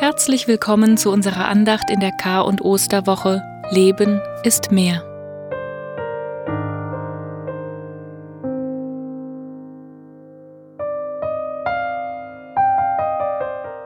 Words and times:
Herzlich 0.00 0.48
willkommen 0.48 0.96
zu 0.96 1.10
unserer 1.10 1.46
Andacht 1.46 1.90
in 1.90 2.00
der 2.00 2.12
Kar- 2.12 2.46
und 2.46 2.62
Osterwoche 2.62 3.42
Leben 3.70 4.22
ist 4.44 4.72
mehr. 4.72 5.04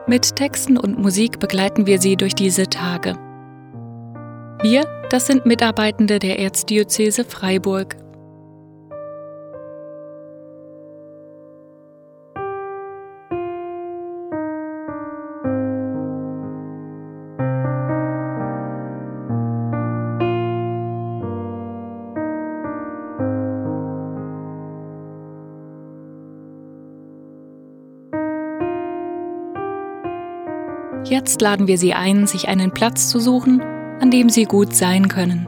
Mit 0.07 0.37
Texten 0.37 0.77
und 0.77 0.97
Musik 0.97 1.41
begleiten 1.41 1.85
wir 1.85 1.99
Sie 1.99 2.15
durch 2.15 2.33
diese 2.33 2.67
Tage. 2.67 3.17
Wir, 4.61 4.85
das 5.09 5.27
sind 5.27 5.45
Mitarbeitende 5.45 6.19
der 6.19 6.39
Erzdiözese 6.39 7.25
Freiburg. 7.25 7.97
Jetzt 31.15 31.39
laden 31.39 31.65
wir 31.67 31.77
Sie 31.77 31.93
ein, 31.93 32.27
sich 32.27 32.49
einen 32.49 32.71
Platz 32.71 33.07
zu 33.07 33.21
suchen, 33.21 33.61
an 34.01 34.11
dem 34.11 34.29
Sie 34.29 34.43
gut 34.43 34.75
sein 34.75 35.07
können. 35.07 35.45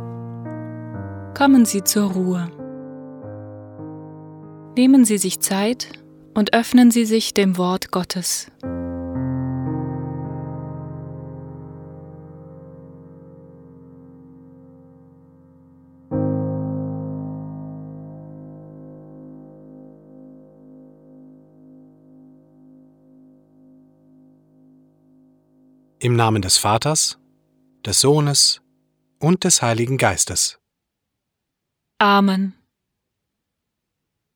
Kommen 1.38 1.66
Sie 1.66 1.84
zur 1.84 2.10
Ruhe. 2.10 2.50
Nehmen 4.78 5.04
Sie 5.04 5.18
sich 5.18 5.42
Zeit 5.42 5.90
und 6.34 6.54
öffnen 6.54 6.90
Sie 6.90 7.04
sich 7.04 7.34
dem 7.34 7.58
Wort 7.58 7.92
Gottes. 7.92 8.50
Im 26.00 26.16
Namen 26.16 26.44
des 26.44 26.58
Vaters, 26.60 27.18
des 27.84 28.02
Sohnes 28.02 28.62
und 29.18 29.44
des 29.44 29.64
Heiligen 29.64 29.98
Geistes. 29.98 30.60
Amen. 31.98 32.54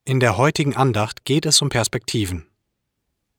In 0.04 0.20
der 0.20 0.38
heutigen 0.38 0.76
Andacht 0.76 1.24
geht 1.24 1.46
es 1.46 1.62
um 1.62 1.70
Perspektiven. 1.70 2.48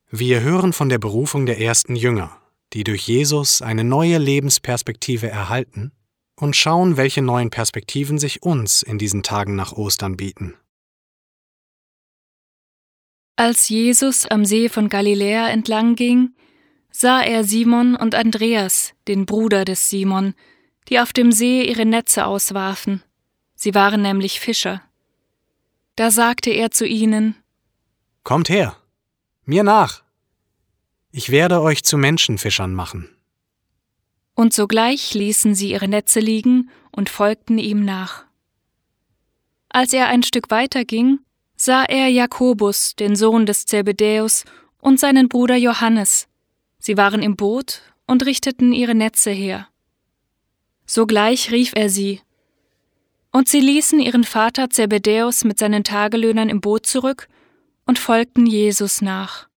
Wir 0.09 0.41
hören 0.41 0.73
von 0.73 0.89
der 0.89 0.99
Berufung 0.99 1.47
der 1.47 1.61
ersten 1.61 1.97
Jünger, 1.97 2.39
die 2.75 2.85
durch 2.85 3.09
Jesus 3.09 3.61
eine 3.61 3.83
neue 3.83 4.19
Lebensperspektive 4.19 5.29
erhalten, 5.29 5.91
und 6.37 6.55
schauen, 6.55 6.97
welche 6.97 7.23
neuen 7.23 7.51
Perspektiven 7.51 8.21
sich 8.21 8.45
uns 8.45 8.85
in 8.85 8.99
diesen 8.99 9.25
Tagen 9.25 9.57
nach 9.57 9.73
Ostern 9.73 10.17
bieten. 10.17 10.55
Als 13.35 13.69
Jesus 13.69 14.27
am 14.27 14.45
See 14.45 14.69
von 14.69 14.89
Galiläa 14.89 15.49
entlang 15.49 15.97
ging, 15.97 16.37
sah 16.93 17.23
er 17.23 17.43
Simon 17.43 17.97
und 17.97 18.15
Andreas, 18.15 18.93
den 19.09 19.27
Bruder 19.27 19.65
des 19.65 19.89
Simon, 19.91 20.35
die 20.89 21.01
auf 21.01 21.13
dem 21.13 21.33
See 21.33 21.65
ihre 21.65 21.87
Netze 21.87 22.27
auswarfen. 22.27 23.03
Sie 23.55 23.75
waren 23.75 24.03
nämlich 24.03 24.39
Fischer. 24.39 24.83
Da 25.97 26.11
sagte 26.11 26.51
er 26.51 26.71
zu 26.71 26.87
ihnen 26.87 27.35
Kommt 28.23 28.49
her, 28.49 28.77
mir 29.45 29.65
nach. 29.65 30.03
Ich 31.11 31.31
werde 31.31 31.61
euch 31.61 31.83
zu 31.83 31.99
Menschenfischern 31.99 32.73
machen. 32.73 33.09
Und 34.35 34.55
sogleich 34.55 35.15
ließen 35.15 35.55
sie 35.55 35.73
ihre 35.73 35.89
Netze 35.89 36.21
liegen 36.21 36.71
und 36.91 37.11
folgten 37.11 37.59
ihm 37.59 37.85
nach. 37.85 38.25
Als 39.69 39.93
er 39.93 40.09
ein 40.09 40.23
Stück 40.23 40.51
weiter 40.51 40.85
ging, 40.85 41.19
sah 41.57 41.85
er 41.85 42.09
Jakobus, 42.09 42.95
den 42.97 43.17
Sohn 43.17 43.47
des 43.47 43.67
Zebedäus, 43.67 44.45
und 44.81 44.99
seinen 44.99 45.29
Bruder 45.29 45.57
Johannes, 45.57 46.29
Sie 46.85 46.97
waren 46.97 47.23
im 47.23 47.37
Boot 47.37 47.81
und 48.09 48.27
richteten 48.27 48.73
ihre 48.73 48.97
Netze 48.97 49.31
her. 49.31 49.69
Sogleich 50.85 51.53
rief 51.53 51.75
er 51.77 51.89
sie. 51.89 52.21
Und 53.31 53.49
sie 53.49 53.61
ließen 53.61 54.01
ihren 54.01 54.25
Vater 54.25 54.69
Zebedäus 54.69 55.45
mit 55.45 55.61
seinen 55.61 55.85
Tagelöhnern 55.85 56.49
im 56.49 56.61
Boot 56.61 56.85
zurück 56.85 57.29
und 57.87 58.01
folgten 58.01 58.47
Jesus 58.47 59.01
nach. 59.01 59.49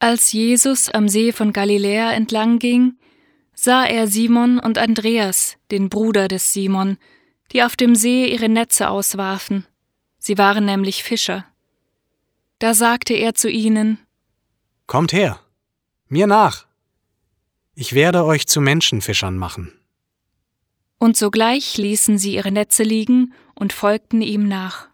Als 0.00 0.32
Jesus 0.32 0.88
am 0.88 1.08
See 1.08 1.30
von 1.30 1.52
Galiläa 1.52 2.12
entlang 2.12 2.58
ging, 2.58 2.96
sah 3.54 3.84
er 3.84 4.06
Simon 4.06 4.58
und 4.58 4.78
Andreas, 4.78 5.58
den 5.70 5.90
Bruder 5.90 6.26
des 6.26 6.54
Simon, 6.54 6.96
die 7.52 7.62
auf 7.62 7.76
dem 7.76 7.94
See 7.94 8.26
ihre 8.32 8.48
Netze 8.48 8.88
auswarfen. 8.88 9.66
Sie 10.18 10.38
waren 10.38 10.64
nämlich 10.64 11.02
Fischer. 11.02 11.44
Da 12.58 12.72
sagte 12.72 13.12
er 13.12 13.34
zu 13.34 13.50
ihnen 13.50 13.98
Kommt 14.86 15.12
her, 15.12 15.38
mir 16.08 16.26
nach. 16.26 16.66
Ich 17.74 17.92
werde 17.92 18.24
euch 18.24 18.46
zu 18.46 18.62
Menschenfischern 18.62 19.36
machen. 19.36 19.70
Und 20.98 21.18
sogleich 21.18 21.76
ließen 21.76 22.16
sie 22.16 22.34
ihre 22.34 22.52
Netze 22.52 22.84
liegen 22.84 23.34
und 23.54 23.74
folgten 23.74 24.22
ihm 24.22 24.48
nach. 24.48 24.88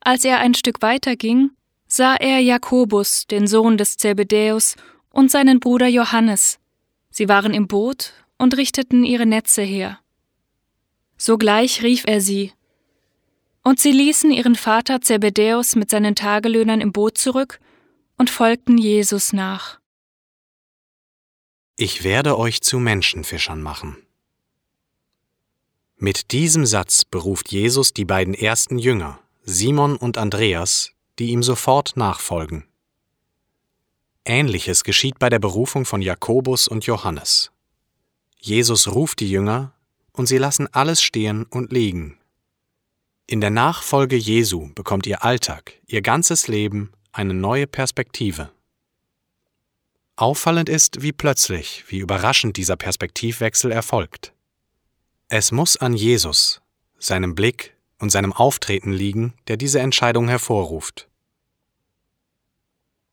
Als 0.00 0.24
er 0.24 0.38
ein 0.38 0.54
Stück 0.54 0.80
weiter 0.80 1.16
ging, 1.16 1.50
sah 1.88 2.14
er 2.14 2.38
Jakobus, 2.38 3.26
den 3.26 3.46
Sohn 3.46 3.76
des 3.78 3.96
Zebedäus, 3.96 4.76
und 5.10 5.30
seinen 5.30 5.58
Bruder 5.58 5.88
Johannes. 5.88 6.60
Sie 7.10 7.28
waren 7.28 7.52
im 7.54 7.66
Boot 7.66 8.12
und 8.36 8.56
richteten 8.56 9.04
ihre 9.04 9.26
Netze 9.26 9.62
her. 9.62 9.98
Sogleich 11.16 11.82
rief 11.82 12.04
er 12.06 12.20
sie. 12.20 12.52
Und 13.64 13.80
sie 13.80 13.90
ließen 13.90 14.30
ihren 14.30 14.54
Vater 14.54 15.00
Zebedäus 15.00 15.74
mit 15.74 15.90
seinen 15.90 16.14
Tagelöhnern 16.14 16.80
im 16.80 16.92
Boot 16.92 17.18
zurück 17.18 17.58
und 18.16 18.30
folgten 18.30 18.78
Jesus 18.78 19.32
nach. 19.32 19.80
Ich 21.76 22.04
werde 22.04 22.38
euch 22.38 22.60
zu 22.60 22.78
Menschenfischern 22.78 23.62
machen. 23.62 23.96
Mit 25.96 26.30
diesem 26.30 26.66
Satz 26.66 27.04
beruft 27.04 27.50
Jesus 27.50 27.92
die 27.92 28.04
beiden 28.04 28.34
ersten 28.34 28.78
Jünger, 28.78 29.20
Simon 29.42 29.96
und 29.96 30.18
Andreas, 30.18 30.92
die 31.18 31.30
ihm 31.30 31.42
sofort 31.42 31.96
nachfolgen. 31.96 32.64
Ähnliches 34.24 34.84
geschieht 34.84 35.18
bei 35.18 35.30
der 35.30 35.38
Berufung 35.38 35.84
von 35.84 36.02
Jakobus 36.02 36.68
und 36.68 36.84
Johannes. 36.84 37.50
Jesus 38.36 38.88
ruft 38.88 39.20
die 39.20 39.30
Jünger 39.30 39.72
und 40.12 40.26
sie 40.26 40.38
lassen 40.38 40.68
alles 40.72 41.02
stehen 41.02 41.44
und 41.44 41.72
liegen. 41.72 42.18
In 43.26 43.40
der 43.40 43.50
Nachfolge 43.50 44.16
Jesu 44.16 44.72
bekommt 44.74 45.06
ihr 45.06 45.24
Alltag, 45.24 45.74
ihr 45.86 46.02
ganzes 46.02 46.48
Leben 46.48 46.92
eine 47.12 47.34
neue 47.34 47.66
Perspektive. 47.66 48.50
Auffallend 50.16 50.68
ist, 50.68 51.02
wie 51.02 51.12
plötzlich, 51.12 51.84
wie 51.88 51.98
überraschend 51.98 52.56
dieser 52.56 52.76
Perspektivwechsel 52.76 53.70
erfolgt. 53.70 54.32
Es 55.28 55.52
muss 55.52 55.76
an 55.76 55.94
Jesus, 55.94 56.60
seinem 56.98 57.34
Blick 57.34 57.76
und 57.98 58.10
seinem 58.10 58.32
Auftreten 58.32 58.92
liegen, 58.92 59.34
der 59.48 59.56
diese 59.56 59.80
Entscheidung 59.80 60.28
hervorruft. 60.28 61.08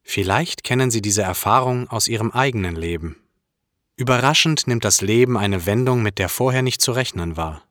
Vielleicht 0.03 0.63
kennen 0.63 0.91
Sie 0.91 1.01
diese 1.01 1.23
Erfahrung 1.23 1.89
aus 1.89 2.07
Ihrem 2.07 2.31
eigenen 2.31 2.75
Leben. 2.75 3.17
Überraschend 3.95 4.67
nimmt 4.67 4.85
das 4.85 5.01
Leben 5.01 5.37
eine 5.37 5.65
Wendung, 5.65 6.03
mit 6.03 6.19
der 6.19 6.29
vorher 6.29 6.61
nicht 6.61 6.81
zu 6.81 6.91
rechnen 6.91 7.37
war. 7.37 7.63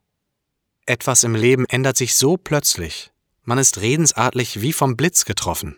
Etwas 0.87 1.23
im 1.23 1.35
Leben 1.35 1.65
ändert 1.67 1.97
sich 1.97 2.17
so 2.17 2.37
plötzlich, 2.37 3.13
man 3.45 3.59
ist 3.59 3.81
redensartlich 3.81 4.61
wie 4.61 4.73
vom 4.73 4.97
Blitz 4.97 5.25
getroffen. 5.25 5.77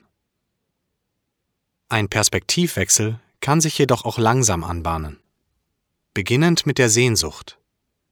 Ein 1.89 2.09
Perspektivwechsel 2.09 3.21
kann 3.41 3.61
sich 3.61 3.77
jedoch 3.79 4.05
auch 4.05 4.19
langsam 4.19 4.65
anbahnen. 4.65 5.21
Beginnend 6.15 6.65
mit 6.65 6.79
der 6.79 6.89
Sehnsucht, 6.89 7.59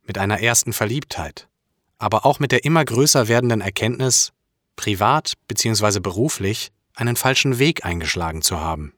mit 0.02 0.18
einer 0.18 0.40
ersten 0.40 0.72
Verliebtheit, 0.72 1.48
aber 2.04 2.26
auch 2.26 2.38
mit 2.38 2.52
der 2.52 2.66
immer 2.66 2.84
größer 2.84 3.28
werdenden 3.28 3.62
Erkenntnis, 3.62 4.34
privat 4.76 5.32
bzw. 5.48 6.00
beruflich 6.00 6.70
einen 6.94 7.16
falschen 7.16 7.58
Weg 7.58 7.86
eingeschlagen 7.86 8.42
zu 8.42 8.60
haben. 8.60 8.92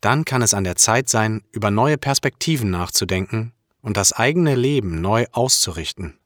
Dann 0.00 0.24
kann 0.24 0.42
es 0.42 0.52
an 0.52 0.64
der 0.64 0.74
Zeit 0.74 1.08
sein, 1.08 1.44
über 1.52 1.70
neue 1.70 1.96
Perspektiven 1.96 2.70
nachzudenken 2.70 3.52
und 3.82 3.96
das 3.96 4.12
eigene 4.12 4.56
Leben 4.56 5.00
neu 5.00 5.26
auszurichten. 5.30 6.18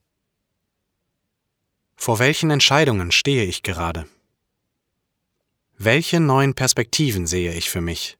Vor 1.94 2.18
welchen 2.18 2.50
Entscheidungen 2.50 3.12
stehe 3.12 3.44
ich 3.44 3.62
gerade? 3.62 4.08
Welche 5.76 6.20
neuen 6.20 6.54
Perspektiven 6.54 7.26
sehe 7.26 7.52
ich 7.52 7.68
für 7.68 7.82
mich? 7.82 8.16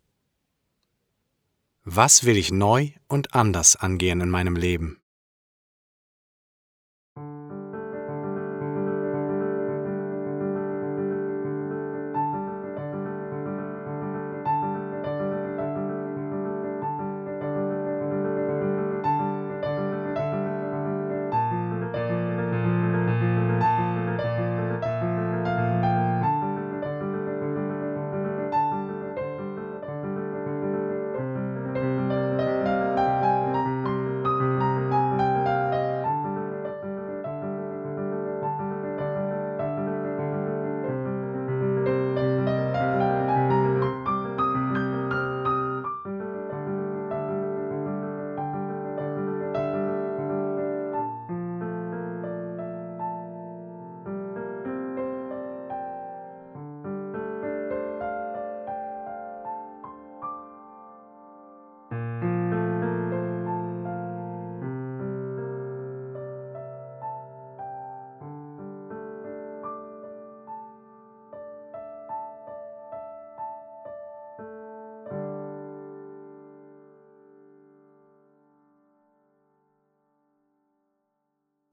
Was 1.85 2.25
will 2.25 2.37
ich 2.37 2.53
neu 2.53 2.91
und 3.09 3.35
anders 3.35 3.77
angehen 3.77 4.21
in 4.21 4.29
meinem 4.29 4.57
Leben? 4.57 5.02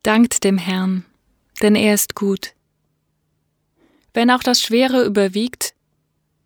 Dankt 0.10 0.44
dem 0.44 0.58
Herrn, 0.58 1.06
denn 1.62 1.76
er 1.76 1.94
ist 1.94 2.16
gut. 2.16 2.56
Wenn 4.12 4.32
auch 4.32 4.42
das 4.42 4.60
Schwere 4.60 5.04
überwiegt, 5.04 5.76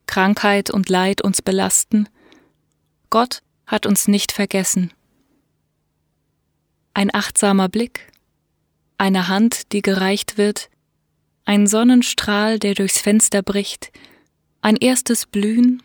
Krankheit 0.06 0.70
und 0.70 0.90
Leid 0.90 1.22
uns 1.22 1.42
belasten, 1.42 2.10
Gott 3.10 3.42
hat 3.66 3.86
uns 3.86 4.10
nicht 4.10 4.34
vergessen. 4.34 4.92
Ein 6.94 7.16
achtsamer 7.16 7.70
Blick, 7.70 8.12
eine 8.98 9.30
Hand, 9.30 9.72
die 9.72 9.82
gereicht 9.82 10.38
wird, 10.38 10.70
ein 11.46 11.66
Sonnenstrahl, 11.66 12.60
der 12.60 12.74
durchs 12.74 13.00
Fenster 13.00 13.44
bricht, 13.44 13.94
ein 14.60 14.76
erstes 14.76 15.26
Blühen, 15.26 15.82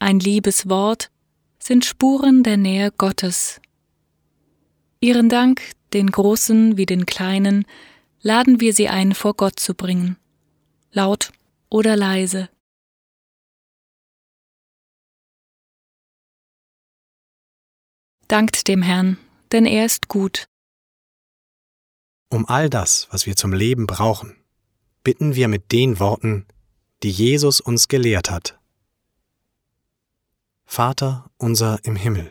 ein 0.00 0.18
liebes 0.18 0.68
Wort 0.68 1.12
sind 1.60 1.84
Spuren 1.84 2.42
der 2.42 2.56
Nähe 2.56 2.90
Gottes. 2.90 3.60
Ihren 5.00 5.30
Dank, 5.30 5.62
den 5.94 6.10
Großen 6.10 6.76
wie 6.76 6.84
den 6.84 7.06
Kleinen, 7.06 7.64
laden 8.20 8.60
wir 8.60 8.74
sie 8.74 8.88
ein, 8.88 9.14
vor 9.14 9.34
Gott 9.34 9.58
zu 9.58 9.74
bringen, 9.74 10.16
laut 10.92 11.32
oder 11.70 11.96
leise. 11.96 12.50
Dankt 18.28 18.68
dem 18.68 18.82
Herrn, 18.82 19.16
denn 19.52 19.64
er 19.64 19.86
ist 19.86 20.08
gut. 20.08 20.46
Um 22.28 22.46
all 22.46 22.68
das, 22.68 23.08
was 23.10 23.26
wir 23.26 23.34
zum 23.34 23.52
Leben 23.52 23.86
brauchen, 23.86 24.36
bitten 25.02 25.34
wir 25.34 25.48
mit 25.48 25.72
den 25.72 25.98
Worten, 25.98 26.46
die 27.02 27.10
Jesus 27.10 27.60
uns 27.60 27.88
gelehrt 27.88 28.30
hat. 28.30 28.60
Vater 30.66 31.30
unser 31.38 31.84
im 31.84 31.96
Himmel, 31.96 32.30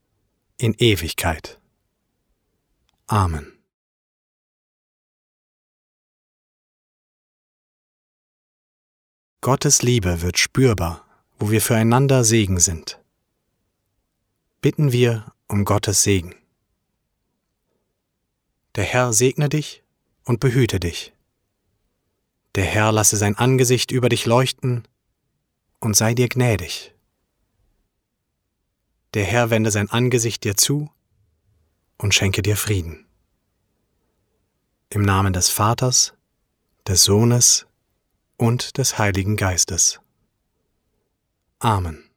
in 0.61 0.75
Ewigkeit. 0.75 1.59
Amen. 3.07 3.51
Gottes 9.41 9.81
Liebe 9.81 10.21
wird 10.21 10.37
spürbar, 10.37 11.03
wo 11.39 11.49
wir 11.49 11.61
füreinander 11.61 12.23
Segen 12.23 12.59
sind. 12.59 12.99
Bitten 14.61 14.91
wir 14.91 15.33
um 15.47 15.65
Gottes 15.65 16.03
Segen. 16.03 16.35
Der 18.75 18.83
Herr 18.83 19.13
segne 19.13 19.49
dich 19.49 19.81
und 20.25 20.39
behüte 20.39 20.79
dich. 20.79 21.11
Der 22.53 22.65
Herr 22.65 22.91
lasse 22.91 23.17
sein 23.17 23.35
Angesicht 23.35 23.89
über 23.89 24.09
dich 24.09 24.27
leuchten 24.27 24.87
und 25.79 25.95
sei 25.95 26.13
dir 26.13 26.29
gnädig. 26.29 26.93
Der 29.13 29.25
Herr 29.25 29.49
wende 29.49 29.71
sein 29.71 29.89
Angesicht 29.89 30.43
dir 30.43 30.55
zu 30.55 30.89
und 31.97 32.13
schenke 32.13 32.41
dir 32.41 32.55
Frieden. 32.55 33.05
Im 34.89 35.01
Namen 35.01 35.33
des 35.33 35.49
Vaters, 35.49 36.13
des 36.87 37.03
Sohnes 37.03 37.67
und 38.37 38.77
des 38.77 38.97
Heiligen 38.97 39.37
Geistes. 39.37 39.99
Amen. 41.59 42.10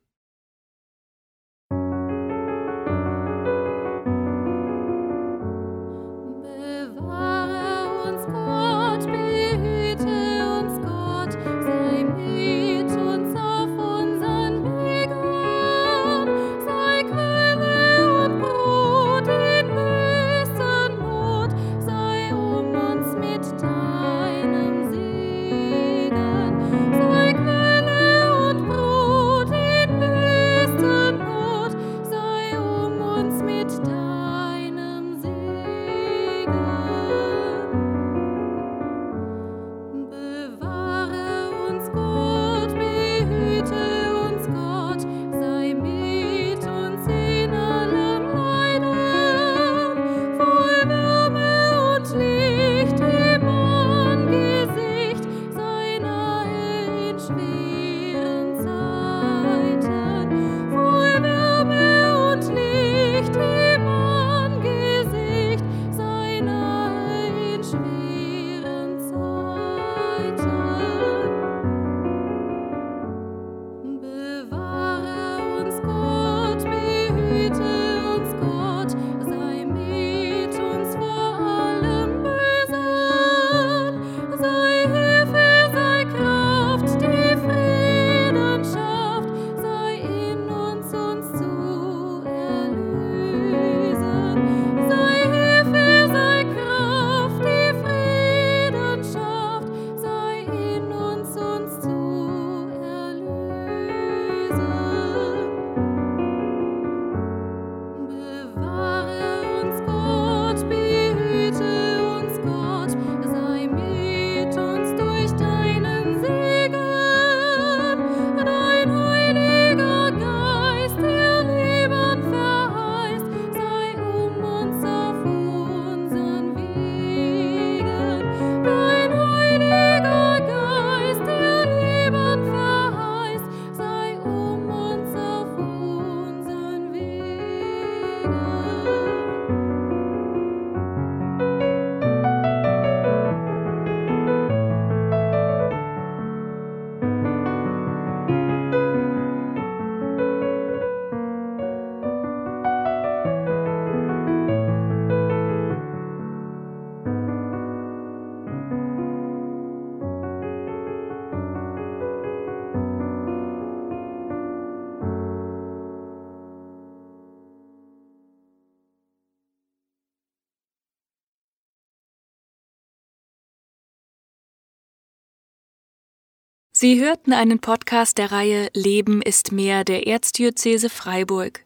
Sie 176.84 177.00
hörten 177.00 177.32
einen 177.32 177.60
Podcast 177.60 178.18
der 178.18 178.30
Reihe 178.30 178.68
Leben 178.74 179.22
ist 179.22 179.52
mehr 179.52 179.84
der 179.84 180.06
Erzdiözese 180.06 180.90
Freiburg. 180.90 181.64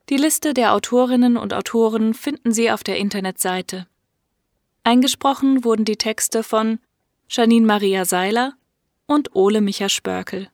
Die 0.09 0.17
Liste 0.17 0.53
der 0.53 0.73
Autorinnen 0.73 1.37
und 1.37 1.53
Autoren 1.53 2.13
finden 2.13 2.51
Sie 2.51 2.69
auf 2.71 2.83
der 2.83 2.97
Internetseite. 2.97 3.87
Eingesprochen 4.83 5.63
wurden 5.63 5.85
die 5.85 5.97
Texte 5.97 6.43
von 6.43 6.79
Janine 7.29 7.65
Maria 7.65 8.05
Seiler 8.05 8.53
und 9.07 9.35
Ole 9.35 9.61
Micha 9.61 9.89
Spörkel. 9.89 10.49